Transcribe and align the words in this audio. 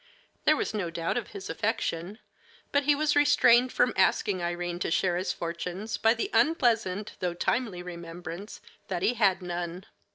There 0.45 0.55
was 0.57 0.73
no 0.73 0.89
doubt 0.89 1.15
of 1.15 1.27
his 1.27 1.47
affection, 1.47 2.17
but 2.71 2.85
he 2.85 2.95
was 2.95 3.15
restrained 3.15 3.71
from 3.71 3.93
asking 3.95 4.41
Irene 4.41 4.79
to 4.79 4.89
share 4.89 5.15
his 5.15 5.31
fortunes 5.31 5.95
by 5.97 6.15
the 6.15 6.31
unpleasant 6.33 7.15
though 7.19 7.35
timely 7.35 7.83
remembrance 7.83 8.61
that 8.87 9.03
he 9.03 9.13
had 9.13 9.43
none. 9.43 9.85